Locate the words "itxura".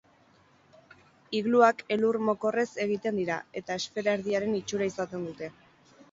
4.61-4.87